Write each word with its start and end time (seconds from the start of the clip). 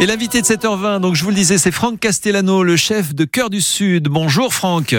Et 0.00 0.06
l'invité 0.06 0.42
de 0.42 0.46
7h20, 0.46 1.00
donc 1.00 1.14
je 1.14 1.22
vous 1.22 1.30
le 1.30 1.36
disais, 1.36 1.56
c'est 1.56 1.70
Franck 1.70 2.00
Castellano, 2.00 2.64
le 2.64 2.76
chef 2.76 3.14
de 3.14 3.24
Cœur 3.24 3.48
du 3.48 3.60
Sud. 3.60 4.08
Bonjour 4.08 4.52
Franck. 4.52 4.96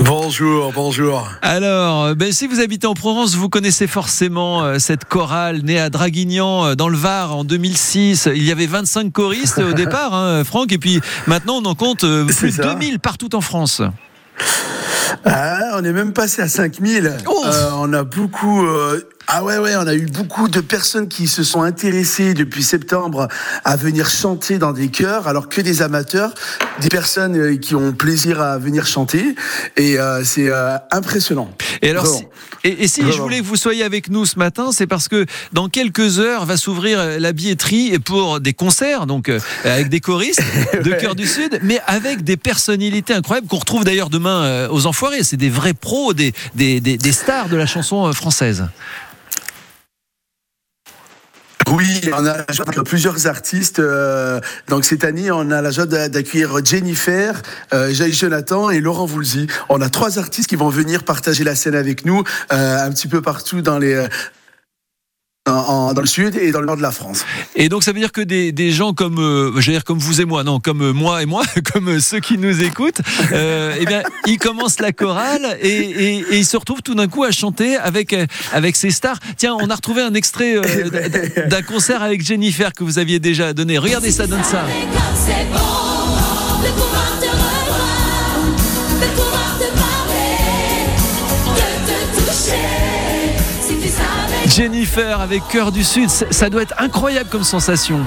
Bonjour, 0.00 0.72
bonjour. 0.72 1.28
Alors, 1.40 2.14
ben, 2.16 2.32
si 2.32 2.46
vous 2.46 2.60
habitez 2.60 2.86
en 2.86 2.94
Provence, 2.94 3.36
vous 3.36 3.48
connaissez 3.48 3.86
forcément 3.86 4.64
euh, 4.64 4.78
cette 4.78 5.04
chorale 5.04 5.62
née 5.62 5.78
à 5.78 5.88
Draguignan 5.88 6.66
euh, 6.66 6.74
dans 6.74 6.88
le 6.88 6.96
Var 6.96 7.34
en 7.34 7.44
2006. 7.44 8.28
Il 8.34 8.44
y 8.44 8.52
avait 8.52 8.66
25 8.66 9.12
choristes 9.12 9.58
au 9.60 9.72
départ, 9.74 10.14
hein, 10.14 10.42
Franck, 10.44 10.72
et 10.72 10.78
puis 10.78 11.00
maintenant 11.26 11.60
on 11.62 11.64
en 11.64 11.74
compte 11.74 12.04
euh, 12.04 12.26
plus 12.26 12.58
de 12.58 12.62
2000 12.62 12.98
partout 12.98 13.34
en 13.34 13.40
France. 13.40 13.80
Ah, 15.24 15.70
on 15.74 15.84
est 15.84 15.92
même 15.92 16.12
passé 16.12 16.42
à 16.42 16.48
5000. 16.48 17.18
Oh. 17.26 17.44
Euh, 17.46 17.70
on 17.74 17.92
a 17.92 18.02
beaucoup. 18.02 18.66
Ah 19.26 19.42
ouais, 19.42 19.58
ouais, 19.58 19.74
on 19.76 19.86
a 19.86 19.94
eu 19.94 20.06
beaucoup 20.06 20.48
de 20.48 20.60
personnes 20.60 21.08
qui 21.08 21.28
se 21.28 21.42
sont 21.42 21.62
intéressées 21.62 22.34
depuis 22.34 22.62
septembre 22.62 23.28
à 23.64 23.76
venir 23.76 24.10
chanter 24.10 24.58
dans 24.58 24.72
des 24.72 24.88
chœurs, 24.88 25.28
alors 25.28 25.48
que 25.48 25.60
des 25.62 25.80
amateurs, 25.80 26.34
des 26.80 26.88
personnes 26.88 27.36
euh, 27.36 27.56
qui 27.56 27.74
ont 27.74 27.92
plaisir 27.92 28.40
à 28.42 28.58
venir 28.58 28.86
chanter. 28.86 29.34
Et 29.76 29.98
euh, 29.98 30.22
c'est 30.24 30.50
euh, 30.50 30.76
impressionnant. 30.90 31.50
Et 31.80 31.90
alors, 31.90 32.06
si, 32.06 32.24
et, 32.64 32.84
et 32.84 32.88
si 32.88 33.00
je 33.00 33.20
voulais 33.20 33.40
que 33.40 33.44
vous 33.44 33.56
soyez 33.56 33.82
avec 33.82 34.10
nous 34.10 34.26
ce 34.26 34.38
matin, 34.38 34.72
c'est 34.72 34.86
parce 34.86 35.08
que 35.08 35.24
dans 35.52 35.68
quelques 35.68 36.18
heures 36.18 36.44
va 36.44 36.56
s'ouvrir 36.56 37.18
la 37.18 37.32
billetterie 37.32 37.98
pour 37.98 38.40
des 38.40 38.52
concerts, 38.52 39.06
donc 39.06 39.28
euh, 39.28 39.40
avec 39.64 39.88
des 39.88 40.00
choristes 40.00 40.42
de 40.84 40.90
Cœur 40.92 41.14
du 41.14 41.26
Sud, 41.26 41.60
mais 41.62 41.80
avec 41.86 42.24
des 42.24 42.36
personnalités 42.36 43.14
incroyables 43.14 43.46
qu'on 43.46 43.58
retrouve 43.58 43.84
d'ailleurs 43.84 44.10
demain 44.10 44.68
aux 44.68 44.86
Enfoirés. 44.86 45.22
C'est 45.22 45.36
des 45.36 45.50
vrais 45.50 45.74
pros, 45.74 46.12
des, 46.12 46.34
des, 46.54 46.80
des, 46.80 46.98
des 46.98 47.12
stars 47.12 47.48
de 47.48 47.56
la 47.56 47.66
chanson 47.66 48.12
française. 48.12 48.64
Oui, 51.76 52.00
on 52.12 52.24
a 52.26 52.36
la 52.38 52.44
joie 52.52 52.64
plusieurs 52.84 53.26
artistes. 53.26 53.78
euh, 53.80 54.40
donc 54.68 54.84
cette 54.84 55.02
année, 55.02 55.30
on 55.32 55.50
a 55.50 55.60
la 55.60 55.70
joie 55.70 55.86
d'a- 55.86 56.08
d'accueillir 56.08 56.64
Jennifer, 56.64 57.42
euh, 57.72 57.92
Jaï 57.92 58.12
Jonathan 58.12 58.70
et 58.70 58.80
Laurent 58.80 59.06
Voulzy. 59.06 59.46
On 59.68 59.80
a 59.80 59.88
trois 59.88 60.18
artistes 60.18 60.48
qui 60.48 60.56
vont 60.56 60.68
venir 60.68 61.02
partager 61.02 61.42
la 61.42 61.54
scène 61.54 61.74
avec 61.74 62.04
nous 62.04 62.22
euh, 62.52 62.86
un 62.86 62.90
petit 62.92 63.08
peu 63.08 63.22
partout 63.22 63.60
dans 63.60 63.78
les 63.78 64.06
en- 65.54 65.88
en- 65.88 65.94
dans 65.94 66.00
le 66.00 66.06
sud 66.06 66.36
et 66.36 66.50
dans 66.52 66.60
le 66.60 66.66
nord 66.66 66.76
de 66.76 66.82
la 66.82 66.90
France. 66.92 67.24
Et 67.54 67.68
donc 67.68 67.82
ça 67.84 67.92
veut 67.92 67.98
dire 67.98 68.12
que 68.12 68.20
des, 68.20 68.52
des 68.52 68.70
gens 68.72 68.92
comme, 68.92 69.18
euh, 69.18 69.52
je 69.60 69.66
veux 69.66 69.72
dire 69.72 69.84
comme 69.84 69.98
vous 69.98 70.20
et 70.20 70.24
moi, 70.24 70.42
non, 70.44 70.60
comme 70.60 70.82
euh, 70.82 70.92
moi 70.92 71.22
et 71.22 71.26
moi, 71.26 71.42
comme 71.72 71.88
euh, 71.88 72.00
ceux 72.00 72.20
qui 72.20 72.38
nous 72.38 72.62
écoutent, 72.62 73.00
euh, 73.32 73.74
eh 73.78 73.86
bien, 73.86 74.02
ils 74.26 74.38
commencent 74.38 74.80
la 74.80 74.92
chorale 74.92 75.58
et, 75.60 75.68
et- 75.68 76.18
et 76.30 76.38
ils 76.38 76.44
se 76.46 76.56
retrouvent 76.56 76.82
tout 76.82 76.94
d'un 76.94 77.08
coup 77.08 77.24
à 77.24 77.30
chanter 77.30 77.76
avec 77.76 78.14
avec 78.52 78.76
ces 78.76 78.90
stars. 78.90 79.18
Tiens, 79.36 79.56
on 79.60 79.70
a 79.70 79.74
retrouvé 79.74 80.02
un 80.02 80.14
extrait 80.14 80.56
euh, 80.56 80.90
d- 80.90 81.48
d'un 81.48 81.62
concert 81.62 82.02
avec 82.02 82.24
Jennifer 82.24 82.72
que 82.72 82.84
vous 82.84 82.98
aviez 82.98 83.18
déjà 83.20 83.52
donné. 83.52 83.78
Regardez 83.78 84.10
ça, 84.10 84.26
donne 84.26 84.44
ça. 84.44 84.64
Jennifer 94.56 95.20
avec 95.20 95.42
Cœur 95.48 95.72
du 95.72 95.82
Sud, 95.82 96.08
ça 96.08 96.48
doit 96.48 96.62
être 96.62 96.74
incroyable 96.78 97.28
comme 97.28 97.42
sensation. 97.42 97.98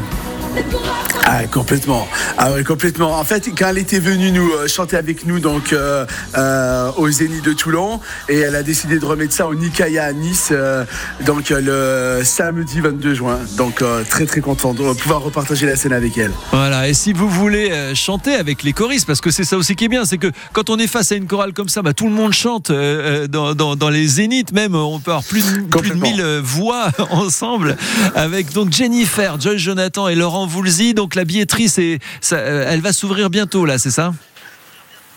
Ah 1.29 1.45
complètement. 1.45 2.07
Ah 2.37 2.53
ouais, 2.53 2.63
complètement. 2.63 3.19
En 3.19 3.25
fait, 3.25 3.49
quand 3.57 3.67
elle 3.67 3.79
était 3.79 3.99
venue 3.99 4.31
nous 4.31 4.49
euh, 4.49 4.67
chanter 4.69 4.95
avec 4.95 5.25
nous 5.25 5.39
donc 5.41 5.73
euh, 5.73 6.05
euh, 6.37 6.89
au 6.95 7.09
Zénith 7.11 7.43
de 7.43 7.51
Toulon 7.51 7.99
et 8.29 8.37
elle 8.37 8.55
a 8.55 8.63
décidé 8.63 8.97
de 8.97 9.03
remettre 9.05 9.33
ça 9.33 9.45
au 9.45 9.53
Nikaya 9.53 10.05
à 10.05 10.13
Nice 10.13 10.53
donc 11.25 11.49
le 11.49 12.21
samedi 12.23 12.79
22 12.79 13.13
juin. 13.13 13.39
Donc 13.57 13.83
très 14.09 14.25
très 14.25 14.39
content 14.39 14.73
de 14.73 14.93
pouvoir 14.93 15.21
repartager 15.21 15.65
la 15.65 15.75
scène 15.75 15.91
avec 15.91 16.17
elle. 16.17 16.31
Voilà, 16.53 16.87
et 16.87 16.93
si 16.93 17.11
vous 17.11 17.27
voulez 17.29 17.93
chanter 17.93 18.33
avec 18.35 18.63
les 18.63 18.71
choristes, 18.71 19.05
parce 19.05 19.19
que 19.19 19.29
c'est 19.31 19.43
ça 19.43 19.57
aussi 19.57 19.75
qui 19.75 19.85
est 19.85 19.89
bien, 19.89 20.05
c'est 20.05 20.17
que 20.17 20.31
quand 20.53 20.69
on 20.69 20.77
est 20.77 20.87
face 20.87 21.11
à 21.11 21.15
une 21.15 21.27
chorale 21.27 21.51
comme 21.51 21.67
ça, 21.69 21.81
bah, 21.81 21.93
tout 21.93 22.05
le 22.05 22.13
monde 22.13 22.31
chante 22.33 22.71
dans, 22.71 23.53
dans- 23.53 23.75
dans 23.75 23.89
les 23.89 24.07
zéniths 24.07 24.53
même, 24.53 24.75
on 24.75 24.99
peut 24.99 25.11
avoir 25.11 25.23
plus 25.25 25.43
de, 25.45 25.51
plus 25.51 25.63
de 25.63 25.69
Complètement. 25.69 26.09
1000 26.09 26.21
euh, 26.21 26.41
voix 26.41 26.87
ensemble, 27.11 27.75
avec 28.15 28.53
donc 28.53 28.71
Jennifer, 28.71 29.39
Joyce 29.41 29.59
Jonathan 29.61 30.07
et 30.07 30.15
Laurent 30.15 30.47
Voulzy. 30.47 30.93
Donc 30.93 31.15
la 31.17 31.25
billetterie, 31.25 31.69
c'est, 31.69 31.99
euh, 32.31 32.65
elle 32.69 32.81
va 32.81 32.93
s'ouvrir 32.93 33.29
bientôt 33.29 33.65
là, 33.65 33.77
c'est 33.77 33.91
ça? 33.91 34.13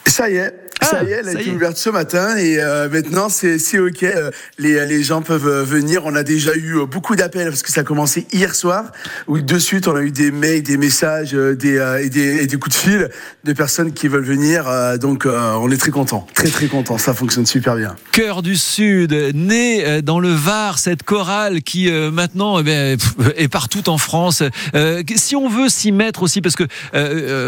Ça 0.07 0.29
y 0.29 0.37
est, 0.37 0.53
ça 0.83 0.99
Ah, 1.01 1.05
y 1.05 1.11
est, 1.13 1.19
elle 1.21 1.29
a 1.29 1.33
ça 1.33 1.41
été 1.41 1.51
ouverte 1.51 1.77
ce 1.77 1.91
matin 1.91 2.37
et 2.37 2.59
euh, 2.59 2.89
maintenant 2.89 3.29
c'est 3.29 3.79
ok. 3.79 4.03
euh, 4.03 4.31
Les, 4.59 4.85
les 4.87 5.03
gens 5.03 5.23
peuvent 5.23 5.47
euh, 5.49 5.63
venir. 5.65 6.03
On 6.05 6.15
a 6.15 6.23
déjà 6.23 6.55
eu 6.55 6.79
euh, 6.79 6.87
beaucoup 6.87 7.17
d'appels 7.17 7.49
parce 7.49 7.63
que 7.63 7.71
ça 7.71 7.83
a 7.83 7.85
commencé 7.85 8.27
hier 8.33 8.55
soir 8.55 8.85
où 9.29 9.39
de 9.41 9.59
suite 9.59 9.89
on 9.89 9.97
a 9.97 10.03
eu 10.03 10.11
des 10.11 10.31
mails, 10.31 10.63
des 10.63 10.77
messages, 10.77 11.33
des, 11.33 11.77
euh, 11.79 12.03
et, 12.05 12.09
des, 12.09 12.43
et 12.43 12.47
des 12.47 12.57
coups 12.57 12.77
de 12.77 12.81
fil 12.81 13.09
de 13.45 13.53
personnes 13.53 13.93
qui 13.93 14.09
veulent 14.09 14.25
venir. 14.25 14.69
euh, 14.69 14.97
donc 14.97 15.27
euh, 15.27 15.53
on 15.61 15.71
est 15.71 15.77
très 15.77 15.91
content, 15.91 16.27
très 16.35 16.49
très 16.49 16.67
content. 16.67 16.99
Ça 16.99 17.15
fonctionne 17.15 17.47
super 17.47 17.77
bien. 17.77 17.97
Cœur 18.13 18.43
du 18.43 18.57
Sud, 18.57 19.13
né 19.35 20.03
dans 20.03 20.21
le 20.21 20.31
Var, 20.33 20.79
cette 20.79 21.03
chorale 21.03 21.63
qui 21.63 21.91
euh, 21.91 22.11
maintenant 22.11 22.59
eh 22.59 22.63
bien, 22.63 22.97
est 23.37 23.49
partout 23.49 23.89
en 23.89 23.99
France. 23.99 24.43
Euh, 24.75 25.03
si 25.17 25.37
on 25.37 25.49
veut 25.49 25.69
s'y 25.69 25.93
mettre 25.93 26.23
aussi, 26.23 26.41
parce 26.41 26.57
que 26.57 26.65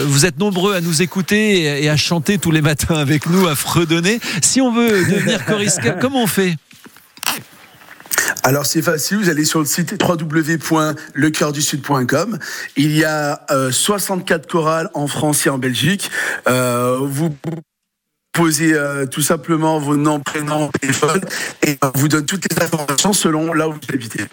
vous 0.04 0.26
êtes 0.26 0.38
nombreux 0.38 0.74
à 0.74 0.80
nous 0.80 1.02
écouter 1.02 1.62
et, 1.62 1.84
et 1.84 1.88
à 1.90 1.96
chanter 1.96 2.38
tous 2.38 2.50
les 2.50 2.62
matins 2.62 2.96
avec 2.96 3.21
nous, 3.28 3.46
à 3.46 3.54
fredonner. 3.54 4.18
Si 4.42 4.60
on 4.60 4.72
veut 4.72 5.04
devenir 5.04 5.44
choriste, 5.46 5.80
comment 6.00 6.24
on 6.24 6.26
fait? 6.26 6.56
Alors 8.44 8.66
c'est 8.66 8.82
facile, 8.82 9.18
vous 9.18 9.30
allez 9.30 9.44
sur 9.44 9.60
le 9.60 9.66
site 9.66 10.02
www.lecoeurdusud.com. 10.02 12.40
Il 12.76 12.96
y 12.96 13.04
a 13.04 13.46
euh, 13.50 13.70
64 13.70 14.50
chorales 14.50 14.90
en 14.94 15.06
France 15.06 15.46
et 15.46 15.50
en 15.50 15.58
Belgique. 15.58 16.10
Euh, 16.48 16.98
vous 17.00 17.36
posez 18.32 18.74
euh, 18.74 19.06
tout 19.06 19.22
simplement 19.22 19.78
vos 19.78 19.96
noms, 19.96 20.18
prénoms, 20.20 20.72
téléphone 20.80 21.20
et 21.66 21.78
on 21.82 21.92
vous 21.94 22.08
donne 22.08 22.26
toutes 22.26 22.44
les 22.50 22.60
informations 22.62 23.12
selon 23.12 23.52
là 23.52 23.68
où 23.68 23.74
vous 23.74 23.80
habitez. 23.92 24.24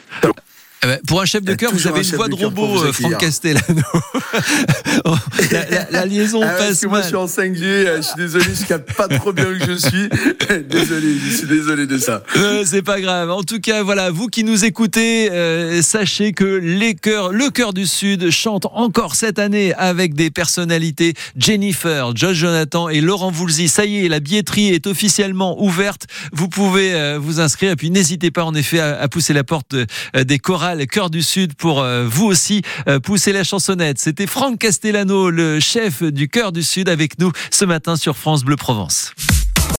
Eh 0.83 0.87
ben, 0.87 0.99
Pour 1.07 1.21
un 1.21 1.25
chef 1.25 1.43
de 1.43 1.51
a 1.51 1.55
chœur, 1.55 1.71
vous 1.73 1.87
avez 1.87 1.99
un 1.99 2.03
une 2.03 2.15
voix 2.15 2.27
de 2.29 2.35
robot, 2.35 2.83
euh, 2.83 2.93
Franck. 2.93 3.17
Castellano. 3.17 3.65
la, 5.51 5.69
la- 5.69 5.87
la 5.91 6.05
liaison 6.05 6.39
Ah 6.41 6.45
ouais, 6.47 6.51
parce 6.57 6.69
passe 6.69 6.81
que 6.81 6.87
moi 6.87 7.01
je 7.01 7.07
suis 7.07 7.15
en 7.15 7.25
5G, 7.25 7.63
euh, 7.63 7.97
je 7.97 8.01
suis 8.03 8.15
désolé, 8.17 8.45
je 8.59 8.65
capte 8.65 8.93
pas 8.93 9.07
trop 9.07 9.33
bien 9.33 9.45
où 9.47 9.55
je 9.55 9.73
suis. 9.73 10.09
désolé, 10.69 11.15
je 11.21 11.35
suis 11.37 11.47
désolé 11.47 11.85
de 11.85 11.97
ça. 11.97 12.23
Euh, 12.37 12.63
c'est 12.65 12.81
pas 12.81 13.01
grave. 13.01 13.29
En 13.29 13.43
tout 13.43 13.59
cas, 13.59 13.83
voilà, 13.83 14.09
vous 14.09 14.27
qui 14.27 14.43
nous 14.43 14.63
écoutez, 14.65 15.29
euh, 15.31 15.81
sachez 15.81 16.31
que 16.31 16.45
les 16.45 16.95
chœurs, 16.95 17.31
le 17.33 17.49
chœur 17.49 17.73
du 17.73 17.85
Sud 17.85 18.29
chante 18.29 18.65
encore 18.71 19.15
cette 19.15 19.39
année 19.39 19.73
avec 19.73 20.13
des 20.13 20.31
personnalités 20.31 21.13
Jennifer, 21.35 22.15
Josh 22.15 22.37
Jonathan 22.37 22.87
et 22.89 23.01
Laurent 23.01 23.31
Voulzy. 23.31 23.67
Ça 23.67 23.85
y 23.85 24.05
est, 24.05 24.09
la 24.09 24.19
billetterie 24.21 24.69
est 24.69 24.87
officiellement 24.87 25.61
ouverte. 25.61 26.07
Vous 26.31 26.47
pouvez 26.47 26.93
euh, 26.93 27.19
vous 27.19 27.39
inscrire 27.41 27.71
et 27.71 27.75
puis 27.75 27.89
n'hésitez 27.91 28.31
pas 28.31 28.43
en 28.45 28.53
effet 28.55 28.79
à, 28.79 28.99
à 28.99 29.07
pousser 29.09 29.33
la 29.33 29.43
porte 29.43 29.71
de- 29.75 29.85
euh, 30.15 30.23
des 30.23 30.39
chorales 30.39 30.68
Chœur 30.85 31.09
du 31.09 31.23
Sud 31.23 31.53
pour 31.55 31.81
euh, 31.81 32.05
vous 32.07 32.25
aussi 32.25 32.61
euh, 32.87 32.99
pousser 32.99 33.31
la 33.33 33.43
chansonnette. 33.43 33.99
C'était 33.99 34.27
Franck 34.27 34.59
Castellano, 34.59 35.29
le 35.29 35.59
chef 35.59 36.03
du 36.03 36.27
Chœur 36.27 36.51
du 36.51 36.63
Sud 36.63 36.89
avec 36.89 37.19
nous 37.19 37.31
ce 37.51 37.65
matin 37.65 37.95
sur 37.95 38.17
France 38.17 38.43
Bleu 38.43 38.55
Provence. 38.55 39.13